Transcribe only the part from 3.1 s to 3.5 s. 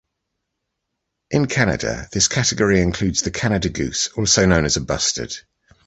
the